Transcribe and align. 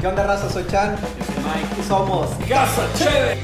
¿Qué 0.00 0.06
onda, 0.06 0.24
raza? 0.26 0.48
Soy 0.50 0.66
Chan 0.66 0.96
Yo 0.96 1.24
soy 1.24 1.44
Mike. 1.44 1.80
y 1.80 1.82
somos 1.82 2.30
¡Casa 2.48 2.82
Chévere! 2.94 3.38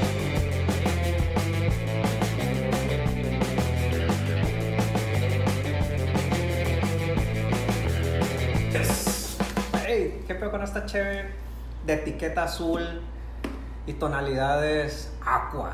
Hey, 9.85 10.23
¿qué 10.27 10.35
pedo 10.35 10.51
con 10.51 10.61
esta 10.61 10.85
chévere 10.85 11.29
de 11.85 11.93
etiqueta 11.93 12.43
azul 12.43 13.01
y 13.85 13.93
tonalidades 13.93 15.11
aqua? 15.25 15.73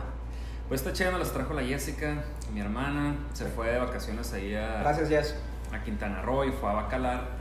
Pues 0.67 0.81
esta 0.81 0.93
chévere 0.93 1.13
me 1.17 1.19
las 1.23 1.31
trajo 1.31 1.53
la 1.53 1.63
Jessica, 1.63 2.23
mi 2.53 2.61
hermana. 2.61 3.15
Se 3.33 3.45
fue 3.45 3.71
de 3.71 3.79
vacaciones 3.79 4.31
ahí 4.33 4.55
a, 4.55 4.79
Gracias, 4.81 5.09
Jess. 5.09 5.35
a 5.73 5.83
Quintana 5.83 6.21
Roo 6.21 6.45
y 6.45 6.51
fue 6.51 6.69
a 6.69 6.73
Bacalar. 6.73 7.38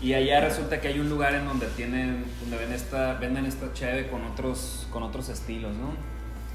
Y 0.00 0.14
allá 0.14 0.40
resulta 0.40 0.80
que 0.80 0.88
hay 0.88 0.98
un 0.98 1.08
lugar 1.08 1.34
en 1.34 1.46
donde 1.46 1.66
tienen, 1.68 2.24
donde 2.40 2.58
ven 2.58 2.72
esta, 2.72 3.14
venden 3.14 3.46
esta 3.46 3.72
cheve 3.72 4.08
con 4.08 4.24
otros, 4.24 4.86
con 4.90 5.02
otros 5.02 5.28
estilos, 5.28 5.74
¿no? 5.74 5.92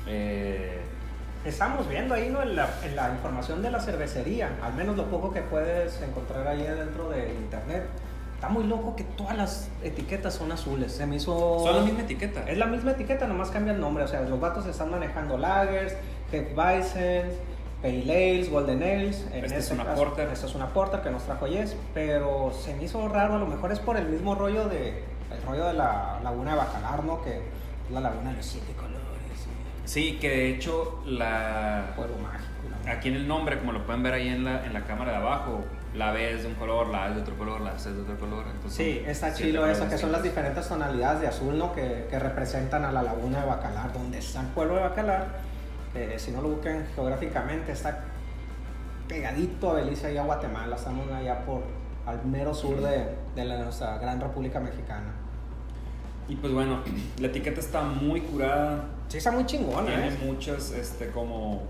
Eh, 0.08 0.82
Estamos 1.46 1.88
viendo 1.88 2.14
ahí 2.14 2.30
¿no? 2.30 2.42
en, 2.42 2.58
la, 2.58 2.70
en 2.84 2.98
la 2.98 3.12
información 3.12 3.62
de 3.62 3.72
la 3.72 3.80
cervecería, 3.80 4.50
al 4.62 4.74
menos 4.74 4.98
lo 4.98 5.06
poco 5.06 5.32
que 5.32 5.42
puedes 5.42 6.02
encontrar 6.02 6.46
ahí 6.46 6.64
dentro 6.64 7.10
de 7.10 7.34
internet. 7.34 7.86
Está 8.36 8.50
muy 8.50 8.66
loco 8.66 8.96
que 8.96 9.04
todas 9.06 9.38
las 9.38 9.70
etiquetas 9.82 10.34
son 10.34 10.52
azules. 10.52 10.92
Se 10.92 11.06
me 11.06 11.16
hizo. 11.16 11.60
son 11.64 11.76
la 11.76 11.82
misma 11.82 12.02
etiqueta. 12.02 12.44
Es 12.50 12.58
la 12.58 12.66
misma 12.66 12.92
etiqueta, 12.92 13.26
nomás 13.26 13.52
cambia 13.52 13.74
el 13.74 13.80
nombre. 13.80 14.04
O 14.04 14.08
sea, 14.08 14.22
los 14.22 14.40
vatos 14.40 14.66
están 14.66 14.92
manejando 14.92 15.38
lagers, 15.38 15.94
Hefeweizen, 16.32 17.32
Pale 17.82 18.02
Ales, 18.02 18.50
Golden 18.50 18.84
Ales. 18.84 19.26
En 19.32 19.46
Esta 19.46 19.58
es 19.58 19.64
este 19.64 19.74
una 19.76 19.86
caso, 19.86 20.04
Porter. 20.04 20.30
Esta 20.30 20.48
es 20.48 20.56
una 20.56 20.68
Porter 20.68 21.02
que 21.02 21.10
nos 21.10 21.24
trajo 21.24 21.48
Yes. 21.48 21.76
Pero 21.94 22.52
se 22.54 22.76
me 22.76 22.84
hizo 22.84 23.08
raro, 23.08 23.36
a 23.36 23.40
lo 23.40 23.46
mejor 23.46 23.72
es 23.72 23.80
por 23.80 23.98
el 23.98 24.08
mismo 24.08 24.36
rollo 24.36 24.68
de 24.68 25.04
el 25.32 25.42
rollo 25.44 25.66
de 25.66 25.74
la 25.74 26.20
laguna 26.24 26.52
de 26.52 26.58
Bacalar, 26.58 27.04
¿no? 27.04 27.22
Que 27.22 27.38
es 27.38 27.92
la 27.92 28.02
laguna 28.02 28.32
de 28.32 28.38
los 28.38 28.46
siete 28.46 28.74
colores. 28.74 29.00
Sí, 29.86 30.18
que 30.20 30.30
de 30.30 30.50
hecho 30.50 31.02
la, 31.06 31.94
Pueblo 31.96 32.16
mágico. 32.18 32.50
¿no? 32.70 32.92
aquí 32.92 33.10
en 33.10 33.16
el 33.16 33.28
nombre, 33.28 33.58
como 33.60 33.72
lo 33.72 33.86
pueden 33.86 34.04
ver 34.04 34.14
ahí 34.14 34.28
en 34.28 34.44
la, 34.44 34.66
en 34.66 34.74
la 34.74 34.86
cámara 34.86 35.12
de 35.12 35.18
abajo, 35.18 35.64
la 35.96 36.12
B 36.12 36.34
es 36.34 36.44
de 36.44 36.50
un 36.50 36.56
color, 36.56 36.90
la 36.90 37.06
A 37.06 37.10
es 37.10 37.16
de 37.16 37.22
otro 37.22 37.38
color, 37.38 37.62
la 37.62 37.78
C 37.80 37.90
es 37.90 37.96
de 37.96 38.02
otro 38.02 38.20
color. 38.20 38.46
Entonces, 38.54 38.78
Sí, 38.78 39.04
está 39.08 39.34
chido 39.34 39.66
eso, 39.66 39.90
que 39.90 39.98
son 39.98 40.12
las 40.12 40.22
diferentes 40.22 40.68
tonalidades 40.68 41.22
de 41.22 41.28
azul, 41.28 41.58
¿no? 41.58 41.74
Que, 41.74 42.08
que 42.10 42.20
representan 42.20 42.86
a 42.86 42.92
la 42.92 43.02
laguna 43.02 43.42
de 43.42 43.48
Bacalar, 43.48 43.92
donde 43.94 44.20
está 44.20 44.42
el 44.42 44.48
pueblo 44.48 44.76
de 44.76 44.82
Bacalar. 44.82 45.49
Que 45.94 46.20
si 46.20 46.32
no 46.32 46.42
lo 46.42 46.50
buscan 46.50 46.86
geográficamente, 46.96 47.72
está 47.72 48.04
pegadito 49.08 49.72
a 49.72 49.74
Belice 49.76 50.14
y 50.14 50.18
a 50.18 50.24
Guatemala. 50.24 50.76
Estamos 50.76 51.10
allá 51.12 51.46
por 51.46 51.64
al 52.06 52.24
mero 52.26 52.54
sur 52.54 52.80
de, 52.82 53.08
de 53.36 53.46
la- 53.46 53.64
nuestra 53.64 53.98
gran 53.98 54.20
República 54.20 54.60
Mexicana. 54.60 55.12
Y 56.28 56.36
pues 56.36 56.54
bueno, 56.54 56.82
la 57.20 57.28
etiqueta 57.28 57.60
está 57.60 57.82
muy 57.82 58.22
curada, 58.22 58.86
Sí, 59.08 59.18
está 59.18 59.32
muy 59.32 59.46
chingona, 59.48 59.88
tiene 59.88 60.10
¿eh? 60.10 60.18
muchas, 60.24 60.70
este, 60.72 61.10
como 61.10 61.64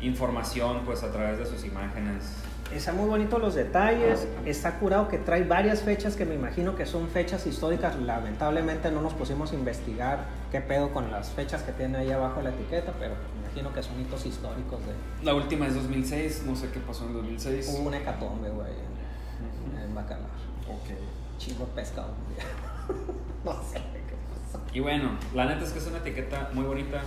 información, 0.00 0.80
pues 0.84 1.02
a 1.02 1.12
través 1.12 1.38
de 1.38 1.46
sus 1.46 1.64
imágenes. 1.64 2.24
Está 2.72 2.92
muy 2.92 3.08
bonito 3.08 3.38
los 3.38 3.54
detalles, 3.54 4.26
está 4.44 4.78
curado 4.80 5.06
que 5.08 5.18
trae 5.18 5.44
varias 5.44 5.82
fechas 5.82 6.16
que 6.16 6.24
me 6.24 6.34
imagino 6.34 6.74
que 6.74 6.86
son 6.86 7.08
fechas 7.08 7.46
históricas. 7.46 7.96
Lamentablemente 8.00 8.90
no 8.90 9.00
nos 9.02 9.14
pusimos 9.14 9.52
a 9.52 9.54
investigar 9.54 10.24
qué 10.54 10.60
pedo 10.60 10.92
con 10.92 11.10
las 11.10 11.30
fechas 11.30 11.64
que 11.64 11.72
tiene 11.72 11.98
ahí 11.98 12.12
abajo 12.12 12.40
la 12.40 12.50
etiqueta, 12.50 12.92
pero 13.00 13.16
me 13.34 13.44
imagino 13.44 13.72
que 13.74 13.82
son 13.82 14.00
hitos 14.00 14.24
históricos 14.24 14.78
de... 14.86 15.24
La 15.24 15.34
última 15.34 15.66
es 15.66 15.74
2006, 15.74 16.44
no 16.46 16.54
sé 16.54 16.70
qué 16.70 16.78
pasó 16.78 17.06
en 17.06 17.14
2006. 17.14 17.70
Hubo 17.74 17.88
una 17.88 17.98
hecatombe, 17.98 18.50
güey, 18.50 18.68
en, 18.70 19.80
en 19.82 19.92
Bacalar. 19.96 20.28
Ok. 20.68 20.96
Chingo 21.38 21.64
pescado. 21.74 22.10
no 23.44 23.52
sé 23.64 23.78
qué 23.78 24.14
pasó. 24.52 24.64
Y 24.72 24.78
bueno, 24.78 25.18
la 25.34 25.46
neta 25.46 25.64
es 25.64 25.72
que 25.72 25.80
es 25.80 25.86
una 25.88 25.98
etiqueta 25.98 26.50
muy 26.52 26.64
bonita. 26.64 27.02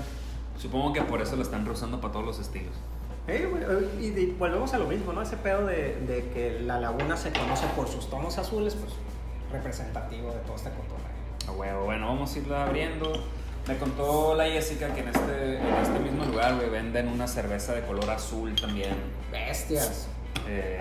Supongo 0.58 0.92
que 0.92 1.04
por 1.04 1.22
eso 1.22 1.38
la 1.38 1.44
están 1.44 1.66
reusando 1.66 2.02
para 2.02 2.12
todos 2.12 2.26
los 2.26 2.40
estilos. 2.40 2.74
Eh, 3.30 3.48
güey, 3.50 3.64
eh, 3.64 3.90
y 4.02 4.10
de- 4.10 4.36
volvemos 4.38 4.74
a 4.74 4.78
lo 4.78 4.88
mismo, 4.88 5.14
¿no? 5.14 5.22
Ese 5.22 5.38
pedo 5.38 5.66
de, 5.66 5.96
de 6.06 6.30
que 6.34 6.60
la 6.60 6.82
laguna 6.82 7.16
se 7.16 7.32
conoce 7.32 7.66
por 7.78 7.88
sus 7.88 8.10
tonos 8.10 8.38
azules, 8.38 8.76
pues 8.76 8.92
representativo 9.54 10.32
de 10.34 10.40
todo 10.40 10.58
este 10.58 10.70
cotorreo. 10.72 11.08
A 11.48 11.52
huevo, 11.54 11.86
bueno, 11.86 12.08
vamos 12.08 12.36
a 12.36 12.40
irla 12.40 12.66
abriendo. 12.66 13.14
Me 13.68 13.78
contó 13.78 14.34
la 14.36 14.46
Jessica 14.46 14.94
que 14.94 15.02
en 15.02 15.10
este, 15.10 15.58
en 15.58 15.76
este 15.82 16.00
mismo 16.00 16.24
lugar, 16.26 16.56
güey, 16.56 16.70
venden 16.70 17.08
una 17.10 17.28
cerveza 17.28 17.74
de 17.74 17.82
color 17.82 18.10
azul 18.10 18.56
también. 18.56 18.96
Bestias. 19.32 20.08
eh, 20.48 20.80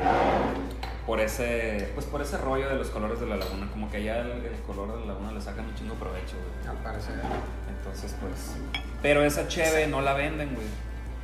por 1.05 1.21
ese, 1.21 1.91
pues 1.95 2.07
por 2.07 2.21
ese 2.23 2.37
rollo 2.39 2.69
de 2.69 2.77
los 2.77 2.89
colores 2.91 3.19
de 3.21 3.27
la 3.27 3.37
laguna, 3.37 3.69
como 3.73 3.91
que 3.91 3.97
allá 3.99 4.21
el, 4.21 4.31
el 4.47 4.61
color 4.67 4.93
de 4.93 5.01
la 5.01 5.07
laguna 5.15 5.33
le 5.33 5.41
sacan 5.41 5.65
un 5.67 5.75
chingo 5.75 5.95
provecho, 5.95 6.37
güey. 6.37 6.69
Al 6.77 6.83
parecer. 6.83 7.15
Entonces, 7.77 8.15
pues. 8.21 8.57
Pero 9.03 9.25
esa 9.25 9.49
cheve 9.49 9.87
no 9.89 10.01
la 10.01 10.15
venden, 10.15 10.55
güey. 10.55 10.67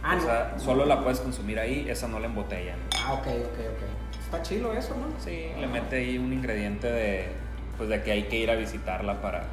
Ah, 0.02 0.14
o 0.14 0.16
no. 0.16 0.22
sea, 0.22 0.54
solo 0.58 0.84
la 0.84 1.00
puedes 1.00 1.20
consumir 1.20 1.60
ahí, 1.60 1.86
esa 1.88 2.08
no 2.08 2.18
la 2.18 2.26
embotellan. 2.26 2.78
Ah, 3.04 3.12
ok, 3.14 3.26
ok, 3.26 3.58
ok. 3.58 4.20
Está 4.24 4.42
chido 4.42 4.72
eso, 4.72 4.96
¿no? 4.96 5.06
Sí, 5.22 5.46
le 5.60 5.66
mete 5.68 5.96
ahí 5.96 6.18
un 6.18 6.32
ingrediente 6.32 6.90
de, 6.90 7.28
pues 7.76 7.88
de 7.88 8.02
que 8.02 8.10
hay 8.12 8.24
que 8.24 8.36
ir 8.36 8.50
a 8.50 8.56
visitarla 8.56 9.20
para. 9.20 9.44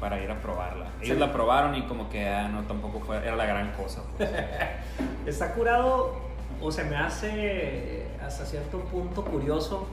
Para 0.00 0.20
ir 0.22 0.30
a 0.30 0.40
probarla. 0.40 0.86
Ellos 1.00 1.14
Sí. 1.16 1.20
la 1.20 1.32
probaron 1.32 1.74
y 1.74 1.82
como 1.82 2.08
que, 2.10 2.28
ah, 2.28 2.48
no, 2.48 2.62
tampoco 2.64 3.00
fue, 3.00 3.16
era 3.18 3.36
la 3.36 3.46
gran 3.46 3.72
cosa. 3.72 4.02
pues. 4.16 4.28
Está 5.26 5.52
curado, 5.54 6.14
o 6.60 6.70
se 6.70 6.84
me 6.84 6.96
hace 6.96 8.06
hasta 8.24 8.44
cierto 8.44 8.80
punto 8.80 9.24
curioso 9.24 9.86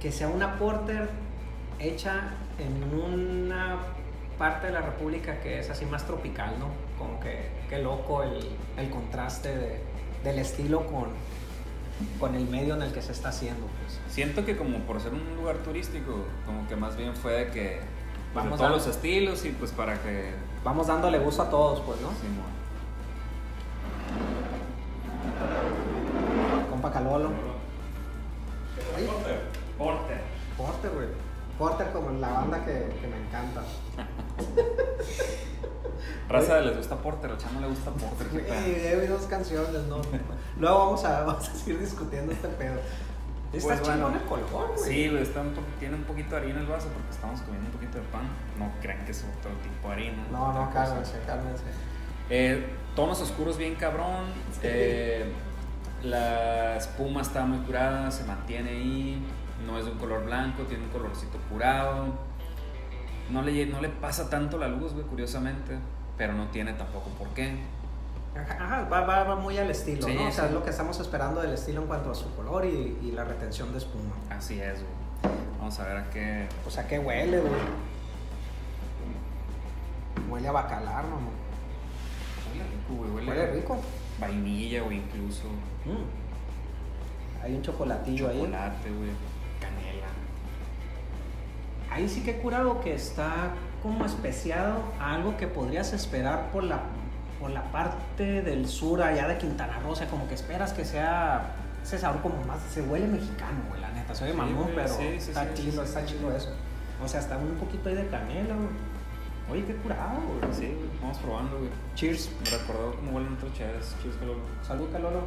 que 0.00 0.10
sea 0.12 0.28
una 0.28 0.56
porter 0.58 1.08
hecha 1.78 2.30
en 2.58 3.00
una 3.00 3.76
parte 4.38 4.66
de 4.68 4.72
la 4.72 4.80
República 4.80 5.40
que 5.40 5.58
es 5.60 5.70
así 5.70 5.84
más 5.86 6.04
tropical, 6.06 6.54
¿no? 6.58 6.68
Como 6.98 7.20
que, 7.20 7.48
qué 7.68 7.78
loco 7.78 8.22
el, 8.22 8.38
el 8.76 8.90
contraste 8.90 9.56
de- 9.56 9.80
del 10.24 10.38
estilo 10.38 10.86
con, 10.86 11.06
con 12.18 12.34
el 12.34 12.46
medio 12.48 12.74
en 12.74 12.82
el 12.82 12.92
que 12.92 13.02
se 13.02 13.12
está 13.12 13.28
haciendo, 13.28 13.66
pues. 13.80 14.00
Siento 14.08 14.44
que 14.44 14.56
como 14.56 14.78
por 14.80 15.00
ser 15.00 15.12
un 15.12 15.36
lugar 15.36 15.58
turístico, 15.58 16.24
como 16.46 16.66
que 16.68 16.76
más 16.76 16.96
bien 16.96 17.14
fue 17.14 17.32
de 17.32 17.46
que, 17.50 17.80
pues, 18.34 18.44
Vamos 18.44 18.58
de 18.60 18.66
todos 18.66 18.70
a- 18.70 18.86
los 18.86 18.96
estilos 18.96 19.44
y 19.44 19.50
pues 19.50 19.72
para 19.72 20.00
que... 20.02 20.32
Vamos 20.62 20.86
dándole 20.86 21.18
gusto 21.18 21.42
a 21.42 21.50
todos, 21.50 21.80
pues, 21.80 22.00
¿no? 22.00 22.08
Simón. 22.08 22.54
Compa 26.70 26.92
Calolo. 26.92 27.30
Oye, 28.96 29.08
Porter. 29.78 30.20
Porter, 30.56 30.90
güey. 30.94 31.08
Porter 31.58 31.92
como 31.92 32.10
la 32.18 32.28
banda 32.30 32.64
que, 32.64 32.72
que 33.00 33.06
me 33.06 33.16
encanta. 33.26 33.62
Raza 36.28 36.60
les 36.60 36.76
gusta 36.76 36.96
Porter, 36.96 37.30
o 37.32 37.36
no 37.54 37.60
le 37.60 37.68
gusta 37.68 37.90
Porter. 37.90 38.46
he 38.66 38.96
oído 38.96 39.18
dos 39.18 39.26
canciones, 39.26 39.82
¿no? 39.88 39.98
Luego 40.58 40.78
vamos 40.78 41.04
a, 41.04 41.20
vamos 41.24 41.48
a 41.48 41.54
seguir 41.54 41.78
discutiendo 41.78 42.32
este 42.32 42.48
pedo. 42.48 42.80
Está 43.56 43.68
Pues 43.68 43.82
chingón 43.82 44.00
bueno. 44.00 44.16
el 44.16 44.24
color, 44.24 44.74
güey. 44.76 44.90
Sí, 44.90 45.08
güey, 45.08 45.24
tiene 45.78 45.96
un 45.96 46.04
poquito 46.04 46.30
de 46.34 46.42
harina 46.42 46.60
el 46.60 46.66
vaso 46.66 46.88
porque 46.88 47.10
estamos 47.10 47.40
comiendo 47.42 47.68
un 47.68 47.72
poquito 47.74 47.98
de 47.98 48.04
pan. 48.04 48.28
No 48.58 48.70
crean 48.80 49.04
que 49.04 49.12
es 49.12 49.24
otro 49.38 49.50
tipo 49.62 49.88
de 49.88 49.94
harina. 49.94 50.24
No, 50.30 50.52
no, 50.52 50.70
cálmense, 50.72 51.20
cálmense. 51.26 51.64
Eh, 52.30 52.66
tonos 52.96 53.20
oscuros 53.20 53.56
bien 53.58 53.74
cabrón. 53.74 54.26
Sí. 54.52 54.60
eh, 54.62 55.32
la 56.02 56.76
espuma 56.76 57.22
está 57.22 57.44
muy 57.46 57.58
curada, 57.66 58.10
se 58.10 58.24
mantiene 58.24 58.70
ahí. 58.70 59.26
No 59.66 59.78
es 59.78 59.86
de 59.86 59.92
un 59.92 59.98
color 59.98 60.24
blanco, 60.24 60.64
tiene 60.64 60.84
un 60.84 60.90
colorcito 60.90 61.38
curado. 61.50 62.06
No 63.30 63.42
le, 63.42 63.64
no 63.66 63.80
le 63.80 63.88
pasa 63.88 64.28
tanto 64.28 64.58
la 64.58 64.68
luz, 64.68 64.92
güey, 64.92 65.06
curiosamente. 65.06 65.78
Pero 66.18 66.34
no 66.34 66.46
tiene 66.48 66.74
tampoco 66.74 67.08
por 67.10 67.28
qué. 67.28 67.56
Ajá, 68.36 68.88
va, 68.92 69.00
va, 69.02 69.24
va 69.24 69.36
muy 69.36 69.56
al 69.58 69.70
estilo, 69.70 70.06
Sí, 70.06 70.14
¿no? 70.14 70.28
O 70.28 70.32
sea, 70.32 70.44
sí. 70.44 70.48
es 70.48 70.52
lo 70.52 70.64
que 70.64 70.70
estamos 70.70 70.98
esperando 71.00 71.40
del 71.40 71.52
estilo 71.52 71.82
en 71.82 71.86
cuanto 71.86 72.10
a 72.10 72.14
su 72.14 72.34
color 72.34 72.64
y, 72.64 72.98
y 73.02 73.12
la 73.12 73.24
retención 73.24 73.70
de 73.72 73.78
espuma. 73.78 74.14
Así 74.30 74.60
es, 74.60 74.80
güey. 74.80 75.34
Vamos 75.58 75.78
a 75.78 75.84
ver 75.84 75.96
a 75.96 76.10
qué. 76.10 76.46
O 76.66 76.70
sea, 76.70 76.86
¿qué 76.86 76.98
huele, 76.98 77.40
güey? 77.40 77.52
Huele 80.28 80.48
a 80.48 80.52
bacalar, 80.52 81.04
mamá. 81.04 81.30
Huele 82.50 82.64
rico, 82.64 82.94
güey. 82.94 83.10
Huele, 83.10 83.30
Huele 83.30 83.52
rico. 83.52 83.78
Vainilla, 84.20 84.82
güey, 84.82 84.98
incluso. 84.98 85.48
Mm. 85.84 87.44
Hay 87.44 87.54
un 87.54 87.62
chocolatillo 87.62 88.28
ahí. 88.28 88.40
Chocolate, 88.40 88.90
güey. 88.90 89.10
Canela. 89.60 90.06
Ahí 91.90 92.08
sí 92.08 92.22
que 92.22 92.32
he 92.32 92.38
curado 92.38 92.80
que 92.80 92.94
está 92.94 93.54
como 93.82 94.04
especiado 94.04 94.80
a 94.98 95.14
algo 95.14 95.36
que 95.36 95.46
podrías 95.46 95.92
esperar 95.92 96.50
por 96.52 96.64
la, 96.64 96.80
por 97.40 97.50
la 97.50 97.62
parte 97.72 98.42
del 98.42 98.68
sur 98.68 99.02
allá 99.02 99.28
de 99.28 99.38
Quintana 99.38 99.78
Roo. 99.80 99.92
O 99.92 99.96
sea, 99.96 100.08
como 100.08 100.28
que 100.28 100.34
esperas 100.34 100.72
que 100.72 100.84
sea 100.84 101.54
ese 101.82 101.98
sabor 101.98 102.22
como 102.22 102.42
más, 102.44 102.62
se 102.72 102.80
huele 102.82 103.06
mexicano, 103.06 103.60
güey, 103.68 103.80
la 103.80 103.90
neta. 103.90 104.14
Se 104.14 104.24
oye 104.24 104.32
Sí, 104.32 104.38
mamón, 104.38 104.70
pero 104.74 104.88
sí, 104.88 105.16
sí, 105.18 105.30
está 105.30 105.52
chido, 105.52 105.82
está 105.82 106.04
chido 106.06 106.34
eso. 106.34 106.50
O 107.02 107.08
sea, 107.08 107.20
está 107.20 107.36
un 107.36 107.56
poquito 107.56 107.88
ahí 107.88 107.94
de 107.94 108.06
canela, 108.06 108.54
güey. 108.54 108.94
Oye, 109.50 109.64
qué 109.66 109.74
curado, 109.76 110.20
güey. 110.22 110.54
Sí, 110.54 110.66
güey. 110.66 110.88
Vamos 111.02 111.18
probando, 111.18 111.58
güey. 111.58 111.70
Cheers. 111.94 112.30
Me 112.42 112.58
recordó 112.58 112.96
cómo 112.96 113.12
huelen 113.12 113.34
otros 113.34 113.52
chaves. 113.52 113.94
Cheers, 114.02 114.16
que 114.16 114.24
lo. 114.24 114.36
Salud, 114.62 114.90
Calolo. 114.90 115.26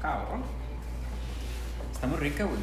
Cabrón. 0.00 0.42
Está 1.92 2.06
muy 2.06 2.18
rica, 2.18 2.44
güey. 2.44 2.60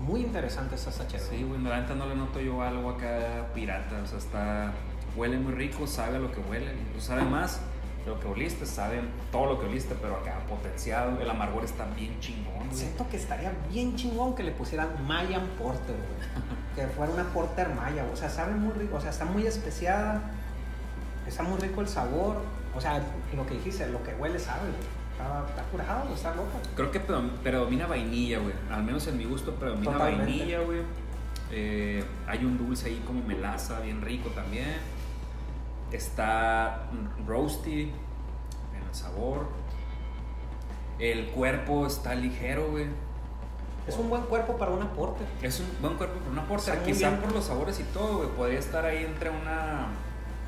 Muy 0.00 0.20
interesante 0.20 0.74
esta 0.74 1.06
chévere. 1.06 1.36
Sí, 1.36 1.44
güey, 1.44 1.62
la 1.62 1.80
neta 1.80 1.94
no 1.94 2.06
le 2.06 2.16
noto 2.16 2.40
yo 2.40 2.62
algo 2.62 2.90
acá 2.90 3.48
pirata, 3.54 4.00
o 4.02 4.06
sea, 4.06 4.18
está... 4.18 4.72
Huele 5.16 5.38
muy 5.38 5.52
rico, 5.52 5.86
sabe 5.86 6.16
a 6.16 6.18
lo 6.20 6.30
que 6.30 6.40
huele, 6.40 6.72
incluso 6.72 7.08
sabe 7.08 7.22
más 7.22 7.60
de 8.04 8.10
lo 8.10 8.20
que 8.20 8.28
oliste, 8.28 8.64
sabe 8.64 9.02
todo 9.30 9.46
lo 9.46 9.60
que 9.60 9.66
oliste, 9.66 9.94
pero 10.00 10.16
acá 10.16 10.38
potenciado, 10.48 11.20
el 11.20 11.28
amargor 11.28 11.64
está 11.64 11.84
bien 11.96 12.18
chingón, 12.20 12.66
güey. 12.66 12.72
Siento 12.72 13.08
que 13.08 13.16
estaría 13.16 13.52
bien 13.68 13.96
chingón 13.96 14.34
que 14.34 14.42
le 14.42 14.52
pusieran 14.52 14.88
Mayan 15.06 15.46
Porter, 15.58 15.96
güey. 15.96 16.46
que 16.76 16.86
fuera 16.94 17.12
una 17.12 17.24
Porter 17.24 17.68
Maya, 17.74 18.06
o 18.10 18.16
sea, 18.16 18.30
sabe 18.30 18.54
muy 18.54 18.72
rico, 18.72 18.96
o 18.96 19.00
sea, 19.00 19.10
está 19.10 19.24
muy 19.24 19.44
especiada, 19.46 20.22
está 21.26 21.42
muy 21.42 21.58
rico 21.60 21.80
el 21.80 21.88
sabor, 21.88 22.36
o 22.74 22.80
sea, 22.80 23.02
lo 23.34 23.44
que 23.46 23.54
dijiste, 23.54 23.86
lo 23.88 24.02
que 24.02 24.14
huele 24.14 24.38
sabe, 24.38 24.60
güey. 24.60 24.99
Está, 25.20 25.44
está 25.48 25.62
curado, 25.70 26.14
está 26.14 26.34
loca. 26.34 26.58
Creo 26.74 26.90
que 26.90 27.06
predom- 27.06 27.30
predomina 27.42 27.86
vainilla, 27.86 28.38
güey. 28.38 28.54
Al 28.70 28.82
menos 28.82 29.06
en 29.06 29.18
mi 29.18 29.24
gusto 29.24 29.54
predomina 29.54 29.92
Totalmente. 29.92 30.24
vainilla, 30.24 30.60
güey. 30.60 30.80
Eh, 31.52 32.04
hay 32.26 32.44
un 32.44 32.56
dulce 32.58 32.86
ahí 32.88 33.02
como 33.06 33.22
melaza, 33.24 33.80
bien 33.80 34.00
rico 34.02 34.30
también. 34.30 34.76
Está 35.92 36.84
roasty 37.26 37.82
en 37.82 38.88
el 38.88 38.94
sabor. 38.94 39.48
El 40.98 41.26
cuerpo 41.28 41.86
está 41.86 42.14
ligero, 42.14 42.70
güey. 42.70 42.86
Es 43.88 43.96
un 43.96 44.08
buen 44.08 44.22
cuerpo 44.22 44.56
para 44.56 44.70
una 44.70 44.92
Porter. 44.92 45.26
Es 45.42 45.58
un 45.60 45.66
buen 45.80 45.94
cuerpo 45.96 46.20
por 46.20 46.30
una 46.32 46.46
porter. 46.46 46.74
Está 46.74 46.84
muy 46.84 46.92
Quizá 46.92 47.08
bien. 47.10 47.20
por 47.22 47.32
los 47.32 47.44
sabores 47.44 47.80
y 47.80 47.84
todo, 47.84 48.18
güey. 48.18 48.28
Podría 48.30 48.58
estar 48.58 48.84
ahí 48.84 49.04
entre 49.04 49.30
una 49.30 49.88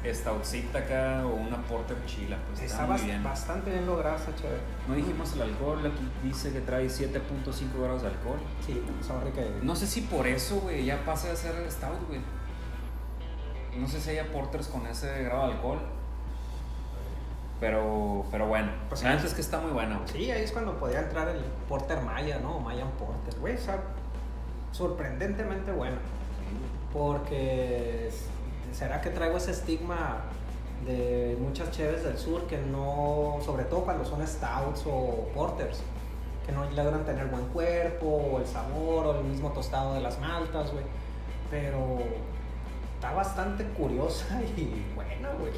stoutcita 0.05 0.79
acá 0.81 1.23
o 1.27 1.35
una 1.35 1.57
porter 1.63 1.97
chila. 2.07 2.37
Pues 2.49 2.63
está, 2.63 2.75
Está 2.83 2.87
muy 2.87 2.97
bas- 2.97 3.05
bien. 3.05 3.23
bastante 3.25 3.71
bien 3.71 3.87
lograda 3.87 4.17
esta 4.17 4.35
chévere. 4.35 4.61
No 4.89 4.95
dijimos 4.95 5.33
el 5.35 5.43
alcohol. 5.43 5.79
Aquí 5.87 6.09
dice 6.25 6.53
que 6.53 6.61
trae 6.61 6.87
7.5 6.89 7.81
grados 7.83 8.03
de 8.03 8.09
alcohol. 8.09 8.39
Sí, 8.67 8.83
sorry 9.07 9.31
que... 9.31 9.59
No 9.63 9.77
sé 9.77 9.87
si 9.87 10.01
por 10.03 10.27
eso, 10.27 10.61
güey, 10.61 10.85
ya 10.85 11.05
pase 11.05 11.31
a 11.31 11.37
ser 11.37 11.55
stout, 11.71 12.07
güey. 12.09 12.21
No 13.79 13.87
sé 13.89 14.01
si 14.01 14.11
haya 14.11 14.31
porters 14.33 14.69
con 14.69 14.87
ese 14.87 15.23
grado 15.23 15.47
de 15.47 15.53
alcohol. 15.55 15.79
Pero, 17.61 18.25
pero 18.33 18.47
bueno, 18.49 18.73
Pues 18.89 19.03
neta 19.05 19.25
es 19.25 19.35
que 19.35 19.41
está 19.41 19.61
muy 19.61 19.71
buena, 19.71 19.97
güey. 19.99 20.09
Sí, 20.09 20.31
ahí 20.33 20.43
es 20.43 20.51
cuando 20.51 20.77
podía 20.81 20.99
entrar 21.01 21.29
el 21.29 21.45
Porter 21.69 22.01
Maya, 22.03 22.41
¿no? 22.41 22.59
Mayan 22.59 22.91
Porter, 22.99 23.39
güey, 23.39 23.55
está 23.55 23.81
sorprendentemente 24.73 25.71
bueno. 25.71 25.97
Porque 26.93 28.11
será 28.73 29.01
que 29.01 29.11
traigo 29.11 29.37
ese 29.37 29.53
estigma 29.53 30.23
de 30.87 31.37
muchas 31.41 31.71
cheves 31.71 32.03
del 32.03 32.19
sur 32.19 32.47
que 32.47 32.59
no, 32.59 33.39
sobre 33.45 33.65
todo 33.65 33.85
cuando 33.85 34.05
son 34.05 34.27
stouts 34.27 34.83
o 34.87 35.29
porters, 35.35 35.81
que 36.45 36.53
no 36.53 36.65
logran 36.71 37.05
tener 37.05 37.27
buen 37.27 37.47
cuerpo 37.47 38.07
o 38.07 38.39
el 38.41 38.47
sabor 38.47 39.07
o 39.07 39.19
el 39.21 39.25
mismo 39.25 39.51
tostado 39.51 39.95
de 39.95 40.01
las 40.01 40.19
maltas, 40.19 40.73
güey. 40.73 40.85
Pero 41.51 41.99
está 42.95 43.13
bastante 43.13 43.65
curiosa 43.65 44.41
y 44.57 44.85
buena, 44.95 45.31
güey. 45.39 45.53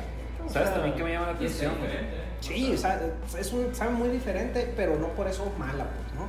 ¿Sabes 0.50 0.68
sea, 0.68 0.74
también 0.74 0.94
que 0.94 1.04
me 1.04 1.12
llama 1.12 1.26
la 1.26 1.32
atención? 1.32 1.72
güey? 1.78 1.90
¿eh? 1.90 2.24
Sí, 2.40 2.72
o 2.74 2.76
sea, 2.76 3.00
es 3.38 3.52
un, 3.52 3.74
sabe 3.74 3.92
muy 3.92 4.08
diferente, 4.08 4.70
pero 4.76 4.98
no 4.98 5.08
por 5.08 5.26
eso 5.26 5.50
mala, 5.58 5.84
pues, 5.84 6.14
¿no? 6.14 6.28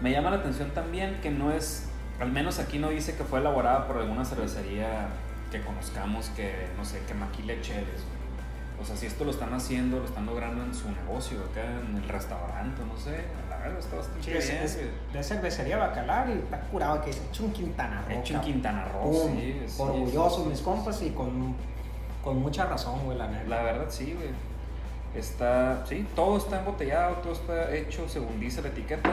Me 0.00 0.10
llama 0.10 0.30
la 0.30 0.38
atención 0.38 0.70
también 0.70 1.20
que 1.22 1.30
no 1.30 1.52
es, 1.52 1.86
al 2.18 2.32
menos 2.32 2.58
aquí 2.58 2.80
no 2.80 2.88
dice 2.88 3.14
que 3.14 3.22
fue 3.22 3.38
elaborada 3.38 3.86
por 3.86 3.98
alguna 3.98 4.24
cervecería 4.24 5.06
que 5.52 5.60
conozcamos 5.62 6.30
que, 6.30 6.66
no 6.76 6.84
sé, 6.84 7.00
que 7.06 7.14
maquile 7.14 7.60
cheles. 7.60 7.84
güey. 7.86 8.22
O 8.80 8.84
sea, 8.84 8.96
si 8.96 9.06
esto 9.06 9.24
lo 9.24 9.30
están 9.30 9.52
haciendo, 9.54 9.98
lo 10.00 10.06
están 10.06 10.26
logrando 10.26 10.64
en 10.64 10.74
su 10.74 10.90
negocio, 10.90 11.38
acá 11.50 11.62
en 11.62 11.96
el 12.02 12.08
restaurante, 12.08 12.82
no 12.84 12.98
sé, 12.98 13.22
la 13.48 13.58
verdad 13.58 13.78
está 13.78 13.96
bastante 13.96 14.24
Sí, 14.24 14.30
es, 14.36 14.50
bien. 14.50 14.62
es 14.62 15.12
de 15.12 15.22
cervecería 15.22 15.76
Bacalar 15.76 16.28
y 16.30 16.32
está 16.32 16.60
curado 16.62 17.00
que 17.04 17.10
es 17.10 17.20
hecho 17.20 17.44
en 17.44 17.52
Quintana 17.52 18.02
Roo. 18.08 18.18
Hecho 18.18 18.34
en. 18.34 18.40
Quintana 18.40 18.84
Roo, 18.86 19.02
Pum, 19.02 19.36
sí, 19.36 19.62
sí, 19.68 19.74
Orgullosos 19.78 20.42
sí, 20.42 20.48
mis 20.48 20.58
sí, 20.58 20.64
compas 20.64 20.98
sí. 20.98 21.06
y 21.06 21.10
con, 21.10 21.54
con 22.24 22.40
mucha 22.40 22.64
razón, 22.64 23.04
güey, 23.04 23.16
la 23.18 23.28
neta. 23.28 23.48
La 23.48 23.62
verdad 23.62 23.86
sí, 23.88 24.14
güey. 24.14 24.30
Está, 25.14 25.84
sí, 25.86 26.06
todo 26.16 26.38
está 26.38 26.58
embotellado, 26.60 27.16
todo 27.16 27.34
está 27.34 27.72
hecho 27.76 28.08
según 28.08 28.40
dice 28.40 28.62
la 28.62 28.68
etiqueta 28.68 29.10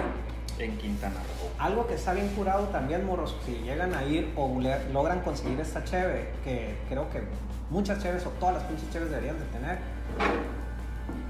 en 0.59 0.77
Quintana 0.77 1.15
Roo. 1.15 1.50
Algo 1.57 1.88
que 1.88 1.95
está 1.95 2.13
bien 2.13 2.27
curado 2.29 2.67
también, 2.67 3.06
morros, 3.06 3.35
si 3.45 3.53
llegan 3.59 3.94
a 3.95 4.03
ir 4.03 4.31
o 4.35 4.59
logran 4.91 5.21
conseguir 5.21 5.59
esta 5.59 5.83
cheve, 5.83 6.31
que 6.44 6.77
creo 6.89 7.09
que 7.09 7.23
muchas 7.69 8.01
cheves 8.01 8.25
o 8.25 8.29
todas 8.31 8.56
las 8.56 8.63
pinches 8.65 8.89
cheves 8.91 9.09
deberían 9.09 9.39
de 9.39 9.45
tener, 9.45 9.79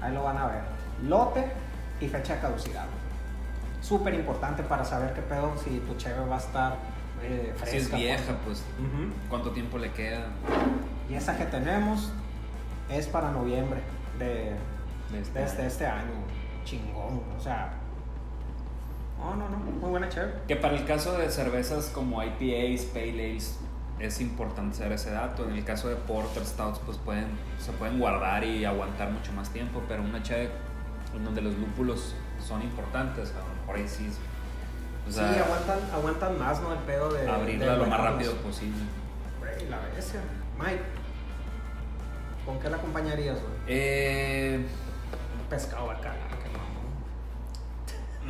ahí 0.02 0.12
lo 0.12 0.22
van 0.22 0.36
a 0.36 0.46
ver. 0.46 0.62
Lote 1.04 1.44
y 2.00 2.08
fecha 2.08 2.34
de 2.34 2.40
caducidad. 2.40 2.86
Súper 3.80 4.14
importante 4.14 4.62
para 4.62 4.84
saber 4.84 5.14
qué 5.14 5.22
pedo 5.22 5.54
si 5.64 5.78
tu 5.80 5.96
cheve 5.96 6.24
va 6.26 6.36
a 6.36 6.38
estar 6.38 6.76
eh, 7.22 7.54
fresca. 7.56 7.70
Si 7.70 7.76
es 7.76 7.92
vieja, 7.92 8.36
pues. 8.44 8.62
¿cuánto 9.28 9.50
tiempo 9.52 9.78
le 9.78 9.90
queda? 9.92 10.26
Y 11.08 11.14
esa 11.14 11.36
que 11.36 11.44
tenemos 11.46 12.12
es 12.90 13.06
para 13.06 13.30
noviembre 13.30 13.80
de, 14.18 14.54
de 15.12 15.20
este 15.20 15.38
de 15.38 15.44
este, 15.44 15.60
año? 15.62 15.68
este 15.68 15.86
año. 15.86 16.12
Chingón, 16.64 17.22
o 17.38 17.40
sea. 17.40 17.79
No, 19.20 19.36
no, 19.36 19.48
no, 19.48 19.56
muy 19.58 19.90
buena 19.90 20.08
chévere. 20.08 20.32
Que 20.48 20.56
para 20.56 20.76
el 20.76 20.84
caso 20.86 21.16
de 21.16 21.30
cervezas 21.30 21.86
como 21.94 22.22
IPAs, 22.22 22.86
Pale 22.86 23.10
Ales, 23.10 23.58
es 23.98 24.20
importante 24.20 24.76
saber 24.78 24.92
ese 24.92 25.10
dato. 25.10 25.46
En 25.48 25.54
el 25.56 25.64
caso 25.64 25.88
de 25.88 25.96
Porter 25.96 26.44
Stouts, 26.44 26.80
pues 26.84 26.96
pueden, 26.98 27.26
se 27.58 27.72
pueden 27.72 27.98
guardar 27.98 28.42
y 28.44 28.64
aguantar 28.64 29.10
mucho 29.10 29.32
más 29.32 29.50
tiempo, 29.50 29.82
pero 29.86 30.02
una 30.02 30.22
cheve 30.22 30.50
en 31.14 31.24
donde 31.24 31.42
los 31.42 31.54
lúpulos 31.56 32.14
son 32.46 32.62
importantes, 32.62 33.32
a 33.32 33.38
lo 33.46 33.60
mejor 33.60 33.76
ahí 33.76 33.88
sí. 33.88 34.10
O 35.06 35.12
sea, 35.12 35.32
sí, 35.32 35.40
aguantan, 35.40 35.78
aguantan 35.92 36.38
más, 36.38 36.60
¿no? 36.60 36.72
El 36.72 36.78
pedo 36.80 37.12
de. 37.12 37.28
abrirla 37.28 37.72
de 37.72 37.78
lo 37.78 37.86
más 37.86 38.00
rápido 38.00 38.34
posible. 38.36 38.82
Güey, 39.38 39.68
la 39.68 39.78
bestia. 39.94 40.20
Mike, 40.58 40.82
¿con 42.46 42.58
qué 42.58 42.70
la 42.70 42.76
acompañarías, 42.76 43.38
güey? 43.40 43.52
Eh, 43.66 44.66
Pescado 45.48 45.86
bacala, 45.88 46.14
que 46.14 46.20
mamón. 46.22 46.29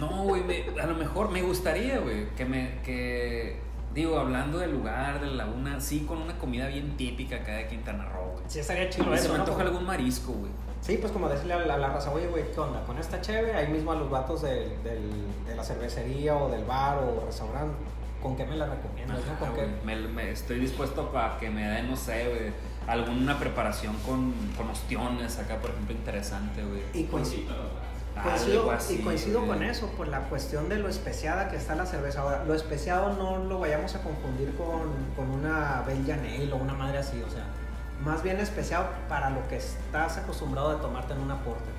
No, 0.01 0.25
güey, 0.25 0.43
me- 0.43 0.81
a 0.81 0.87
lo 0.87 0.95
mejor 0.95 1.31
me 1.31 1.43
gustaría, 1.43 1.99
güey, 1.99 2.29
que 2.37 2.45
me, 2.45 2.81
que, 2.83 3.59
digo, 3.95 4.19
hablando 4.19 4.59
del 4.59 4.73
lugar, 4.73 5.21
de 5.21 5.27
la 5.29 5.45
laguna, 5.45 5.81
sí, 5.81 6.01
con 6.09 6.19
una 6.23 6.37
comida 6.39 6.67
bien 6.69 6.97
típica 6.97 7.37
acá 7.37 7.53
de 7.53 7.67
Quintana 7.69 8.09
Roo, 8.09 8.33
güey. 8.33 8.45
Sí, 8.49 8.59
estaría 8.61 8.89
chido 8.89 9.13
Y 9.15 9.19
se 9.19 9.25
eso, 9.25 9.33
me 9.33 9.39
¿no? 9.39 9.45
antoja 9.45 9.63
algún 9.63 9.85
marisco, 9.85 10.33
güey. 10.33 10.51
Sí, 10.81 10.97
pues 10.99 11.13
como 11.13 11.29
decirle 11.29 11.53
a 11.55 11.59
la, 11.59 11.75
a 11.75 11.79
la 11.79 11.89
raza, 11.91 12.11
oye, 12.11 12.27
güey, 12.29 12.45
¿qué 12.53 12.59
onda? 12.61 12.83
Con 12.85 12.97
esta 12.99 13.21
cheve, 13.21 13.53
ahí 13.55 13.69
mismo 13.69 13.93
a 13.93 13.97
los 13.97 14.09
vatos 14.11 14.43
del- 14.43 14.83
del- 14.83 15.11
de 15.47 15.55
la 15.55 15.63
cervecería 15.63 16.35
o 16.37 16.49
del 16.51 16.65
bar 16.65 16.99
o 16.99 17.25
restaurante, 17.27 17.75
¿con 18.23 18.35
qué 18.37 18.47
me 18.47 18.57
la 18.57 18.67
recomiendas? 18.67 19.19
no? 19.27 19.33
Ajá, 19.33 19.39
¿Con 19.39 19.55
qué? 19.55 19.67
güey. 19.67 19.85
Me- 19.85 20.09
me- 20.09 20.31
estoy 20.31 20.59
dispuesto 20.59 21.11
para 21.13 21.37
que 21.39 21.51
me 21.51 21.69
den, 21.69 21.91
no 21.91 21.97
sé, 21.97 22.27
güey, 22.29 22.53
alguna 22.87 23.39
preparación 23.39 23.95
con, 24.07 24.33
con 24.57 24.71
ostiones 24.71 25.39
acá, 25.39 25.57
por 25.59 25.71
ejemplo, 25.71 25.95
interesante, 25.95 26.63
güey. 26.65 26.81
Y 26.95 27.05
coincido, 27.05 27.53
Algo 27.53 27.65
coincido, 28.23 28.71
así, 28.71 28.95
y 28.95 29.03
coincido 29.05 29.47
con 29.47 29.63
eso, 29.63 29.87
por 29.97 30.09
la 30.09 30.21
cuestión 30.29 30.69
de 30.69 30.77
lo 30.79 30.89
especiada 30.89 31.49
que 31.49 31.57
está 31.57 31.75
la 31.75 31.87
cerveza. 31.87 32.21
Ahora, 32.23 32.45
lo 32.45 32.55
especiado 32.55 33.13
no 33.15 33.39
lo 33.45 33.59
vayamos 33.59 33.95
a 33.95 34.03
confundir 34.03 34.55
con, 34.57 34.91
con 35.17 35.31
una 35.31 35.83
Belgian 35.87 36.21
Ale 36.21 36.53
o 36.53 36.57
una 36.57 36.75
madre 36.75 36.99
así, 36.99 37.23
o 37.23 37.31
sea, 37.31 37.45
más 38.05 38.23
bien 38.23 38.39
especiado 38.41 38.87
para 39.09 39.31
lo 39.31 39.47
que 39.49 39.57
estás 39.57 40.17
acostumbrado 40.19 40.71
a 40.71 40.81
tomarte 40.81 41.13
en 41.13 41.21
una 41.21 41.37
porter. 41.45 41.73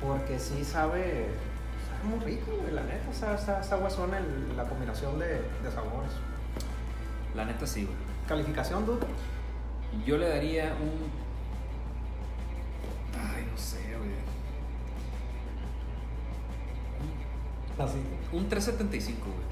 Porque 0.00 0.38
sí 0.38 0.64
sabe, 0.64 1.26
sabe 1.86 2.04
muy 2.16 2.24
rico, 2.24 2.50
güey, 2.60 2.72
la 2.72 2.82
neta, 2.82 3.10
está, 3.10 3.34
está, 3.34 3.60
está 3.60 3.76
guasona 3.76 4.18
el- 4.18 4.56
la 4.56 4.64
combinación 4.64 5.18
de, 5.18 5.26
de 5.62 5.70
sabores. 5.72 6.12
La 7.34 7.44
neta 7.44 7.66
sí, 7.66 7.84
güey. 7.84 7.96
Calificación, 8.26 8.86
dude. 8.86 9.06
Yo 10.06 10.16
le 10.16 10.28
daría 10.28 10.72
un... 10.80 11.10
Ay, 13.18 13.46
no 13.50 13.56
sé, 13.58 13.78
güey. 13.98 14.10
Así. 17.78 17.98
Un 18.32 18.48
375, 18.48 19.20
güey. 19.26 19.50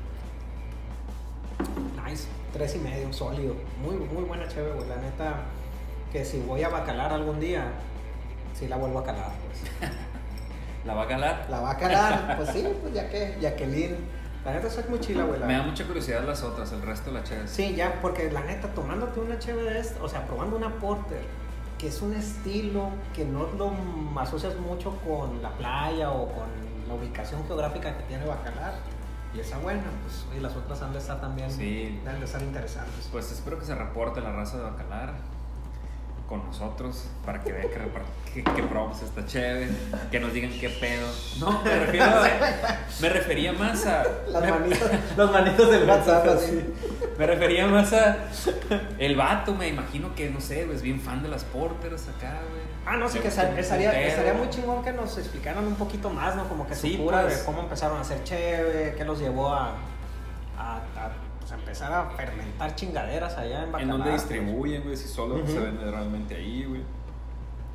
Nice, 2.05 2.27
tres 2.53 2.77
y 2.77 2.79
medio, 2.79 3.13
sólido. 3.13 3.55
Muy, 3.83 3.97
muy 3.97 4.25
buena 4.25 4.47
chévere, 4.49 4.75
güey. 4.75 4.89
La 4.89 4.97
neta, 4.97 5.43
que 6.13 6.25
si 6.25 6.41
voy 6.41 6.63
a 6.63 6.69
bacalar 6.69 7.13
algún 7.13 7.41
día, 7.41 7.73
sí 8.59 8.69
la 8.69 8.77
vuelvo 8.77 9.01
a 9.01 9.05
calar, 9.05 9.33
pues. 9.47 9.91
¿La 10.85 10.95
va 10.95 11.03
a 11.03 11.09
calar? 11.09 11.47
La 11.51 11.61
va 11.61 11.71
a 11.73 11.77
calar, 11.77 12.37
pues 12.39 12.51
sí, 12.51 12.67
pues 12.83 12.95
ya 12.95 13.09
que, 13.11 13.37
Jacqueline. 13.41 13.97
La 14.45 14.55
neta 14.55 14.69
es 14.69 14.89
muy 14.89 15.01
chila, 15.01 15.25
güey. 15.25 15.41
Me 15.41 15.55
da 15.55 15.63
mucha 15.63 15.85
curiosidad 15.85 16.25
las 16.25 16.43
otras, 16.43 16.73
el 16.73 16.81
resto 16.81 17.11
de 17.11 17.19
la 17.19 17.25
chévere. 17.25 17.49
Sí, 17.49 17.75
ya, 17.75 18.01
porque 18.01 18.31
la 18.31 18.43
neta, 18.43 18.69
tomándote 18.69 19.21
una 19.21 19.39
chévere 19.39 19.75
de 19.75 19.81
esta, 19.81 20.03
o 20.03 20.09
sea, 20.09 20.27
probando 20.27 20.57
una 20.57 20.71
porter, 20.79 21.23
que 21.77 21.89
es 21.89 22.01
un 22.01 22.15
estilo 22.15 22.91
que 23.15 23.25
no 23.25 23.49
lo 23.59 23.73
asocias 24.19 24.57
mucho 24.57 24.97
con 25.07 25.43
la 25.43 25.51
playa 25.51 26.11
o 26.11 26.29
con 26.29 26.47
la 26.89 26.95
ubicación 26.95 27.47
geográfica 27.47 27.97
que 27.97 28.03
tiene 28.05 28.25
Bacalar, 28.27 28.75
y 29.35 29.41
esa 29.41 29.59
buena, 29.59 29.83
pues, 30.03 30.25
y 30.37 30.41
las 30.41 30.57
otras 30.57 30.81
han 30.83 30.93
de 30.93 30.99
estar 30.99 31.21
también, 31.21 31.51
Sí. 31.51 32.01
deben 32.05 32.19
de 32.19 32.25
estar 32.27 32.43
interesantes. 32.43 33.09
Pues 33.13 33.31
espero 33.31 33.59
que 33.59 33.67
se 33.67 33.75
reporte 33.75 34.21
la 34.23 34.33
raza 34.33 34.57
de 34.57 34.63
Bacalar. 34.65 35.13
Con 36.29 36.45
nosotros 36.45 37.05
para 37.25 37.41
que 37.43 37.53
vean 37.53 37.69
que, 37.69 38.43
que, 38.45 38.53
que 38.55 38.63
probamos 38.65 39.01
esta 39.03 39.25
chévere, 39.25 39.69
que 40.11 40.21
nos 40.21 40.33
digan 40.33 40.51
qué 40.61 40.69
pedo. 40.69 41.09
No, 41.41 41.63
me 41.63 41.75
refiero 41.87 42.05
a- 42.05 42.29
me 43.01 43.09
refería 43.09 43.53
más 43.55 43.87
a 43.87 44.05
Las 44.29 44.43
me, 44.43 44.51
manitos, 44.51 44.91
los 45.17 45.33
manitos 45.33 45.71
del 45.71 45.89
WhatsApp 45.89 46.27
así. 46.29 46.63
me 47.19 47.27
refería 47.27 47.67
más 47.67 47.93
a 47.95 48.17
el 48.99 49.17
vato, 49.17 49.55
me 49.55 49.69
imagino 49.69 50.15
que 50.15 50.29
no 50.29 50.41
sé, 50.41 50.71
es 50.71 50.83
bien 50.83 51.01
fan 51.01 51.23
de 51.23 51.29
las 51.31 51.45
porters 51.45 52.09
acá, 52.09 52.41
güey. 52.51 52.69
Ah, 52.87 52.97
no, 52.97 53.09
sí, 53.09 53.19
que 53.19 53.29
estaría, 53.29 53.59
estaría 54.07 54.33
muy 54.35 54.49
chingón 54.51 54.83
que 54.83 54.93
nos 54.93 55.17
explicaran 55.19 55.67
un 55.67 55.75
poquito 55.75 56.09
más, 56.11 56.37
¿no? 56.37 56.49
Como 56.49 56.67
que 56.67 56.75
su 56.75 56.87
Sí, 56.87 56.97
cura 56.97 57.23
pues. 57.23 57.39
de 57.41 57.45
cómo 57.45 57.61
empezaron 57.61 57.99
a 57.99 58.01
hacer 58.01 58.23
cheve, 58.25 58.95
qué 58.97 59.05
los 59.05 59.19
llevó 59.19 59.53
a, 59.53 59.73
a, 60.59 60.77
a, 60.77 61.11
pues, 61.49 61.61
empezar 61.61 61.93
a 61.93 62.11
fermentar 62.11 62.75
chingaderas 62.75 63.37
allá 63.37 63.59
en 63.59 63.65
En 63.65 63.73
Bacalar. 63.73 63.93
dónde 63.97 64.11
pues. 64.11 64.29
distribuyen, 64.29 64.83
güey, 64.83 64.97
si 64.97 65.09
solo 65.09 65.37
Ujú. 65.37 65.47
se 65.53 65.59
vende 65.61 65.91
realmente 65.91 66.37
ahí, 66.37 66.65
güey. 66.65 66.83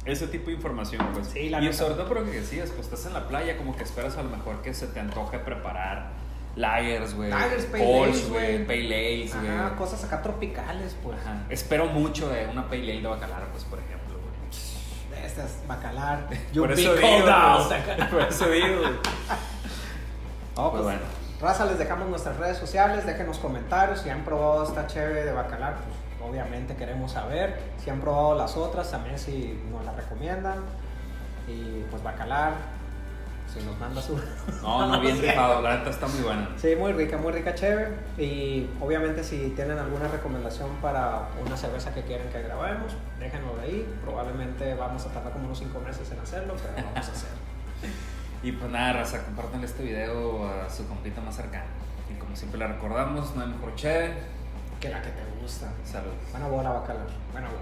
Ese 0.05 0.27
tipo 0.27 0.47
de 0.47 0.53
información, 0.53 1.07
pues. 1.13 1.27
Sí, 1.27 1.49
la 1.49 1.59
y 1.61 1.65
neta. 1.65 1.77
sobre 1.77 1.93
todo 1.95 2.07
por 2.07 2.19
lo 2.21 2.25
que 2.25 2.41
decías, 2.41 2.69
pues 2.71 2.87
estás 2.87 3.05
en 3.05 3.13
la 3.13 3.27
playa, 3.27 3.57
como 3.57 3.75
que 3.75 3.83
esperas 3.83 4.17
a 4.17 4.23
lo 4.23 4.29
mejor 4.29 4.61
que 4.61 4.73
se 4.73 4.87
te 4.87 4.99
antoje 4.99 5.39
preparar 5.39 6.11
lagers, 6.57 7.15
güey. 7.15 7.29
Lagers, 7.29 7.71
güey. 7.71 8.65
Pale 8.65 9.13
ales, 9.23 9.33
güey. 9.39 9.75
Cosas 9.77 10.03
acá 10.03 10.21
tropicales, 10.21 10.95
pues. 11.01 11.17
Ajá. 11.21 11.43
Espero 11.49 11.85
mucho 11.85 12.27
de 12.29 12.45
una 12.47 12.67
pale 12.67 12.91
ale 12.91 13.01
de 13.01 13.07
bacalar, 13.07 13.47
pues, 13.53 13.63
por 13.63 13.79
ejemplo, 13.79 14.15
güey. 14.19 15.19
De 15.21 15.25
estas, 15.25 15.63
bacalar. 15.67 16.27
Por 16.27 16.37
You 16.51 16.65
eso 16.65 16.75
digo, 16.75 16.93
pues, 16.99 18.09
por 18.11 18.21
eso 18.23 18.49
digo, 18.49 18.79
güey. 18.81 18.91
No, 20.55 20.69
Pues 20.69 20.83
pues, 20.83 20.83
bueno. 20.83 21.22
Raza, 21.43 21.65
les 21.65 21.77
dejamos 21.77 22.07
nuestras 22.07 22.37
redes 22.37 22.57
sociales, 22.57 23.05
déjenos 23.05 23.37
comentarios. 23.37 23.99
Si 23.99 24.09
han 24.09 24.23
probado 24.23 24.63
esta 24.63 24.87
cheve 24.87 25.25
de 25.25 25.33
bacalar, 25.33 25.75
pues 25.75 26.29
obviamente 26.31 26.73
queremos 26.77 27.11
saber. 27.11 27.59
Si 27.83 27.89
han 27.89 27.99
probado 27.99 28.35
las 28.35 28.55
otras, 28.55 28.89
también 28.89 29.19
si 29.19 29.61
nos 29.69 29.83
las 29.83 29.93
recomiendan. 29.93 30.59
Y 31.45 31.83
pues 31.91 32.01
bacalar, 32.01 32.53
si 33.53 33.61
nos 33.65 33.77
manda 33.77 34.01
su... 34.01 34.17
No, 34.61 34.87
no, 34.87 35.01
bien 35.01 35.21
rifado, 35.21 35.61
la 35.61 35.79
neta 35.79 35.89
está 35.89 36.07
muy 36.07 36.21
buena. 36.21 36.47
Sí, 36.55 36.77
muy 36.77 36.93
rica, 36.93 37.17
muy 37.17 37.33
rica 37.33 37.53
cheve. 37.53 37.89
Y 38.17 38.69
obviamente 38.79 39.21
si 39.21 39.49
tienen 39.49 39.77
alguna 39.77 40.07
recomendación 40.07 40.69
para 40.77 41.27
una 41.45 41.57
cerveza 41.57 41.93
que 41.93 42.03
quieren 42.03 42.29
que 42.29 42.41
grabemos, 42.41 42.93
déjenlo 43.19 43.59
ahí. 43.61 43.85
Probablemente 44.01 44.75
vamos 44.75 45.05
a 45.05 45.09
tardar 45.09 45.33
como 45.33 45.47
unos 45.47 45.59
5 45.59 45.77
meses 45.81 46.09
en 46.09 46.19
hacerlo, 46.21 46.55
pero 46.55 46.87
lo 46.87 46.93
vamos 46.93 47.09
a 47.09 47.11
hacer. 47.11 47.42
Y 48.43 48.51
pues 48.51 48.69
nada, 48.69 48.91
raza, 48.91 49.23
compartan 49.23 49.63
este 49.63 49.83
video 49.83 50.45
a 50.45 50.69
su 50.69 50.85
compita 50.85 51.21
más 51.21 51.33
cercana. 51.33 51.63
Y 52.13 52.19
como 52.19 52.35
siempre 52.35 52.59
le 52.59 52.67
recordamos, 52.67 53.33
no 53.35 53.41
hay 53.41 53.47
mejor 53.47 53.73
che 53.75 54.11
que 54.81 54.89
la 54.89 55.01
que 55.01 55.09
te 55.11 55.23
gusta. 55.41 55.71
Saludos. 55.85 56.17
Buena 56.29 56.47
bola, 56.49 56.71
bacala. 56.71 57.05
Buena 57.31 57.47
bola. 57.47 57.61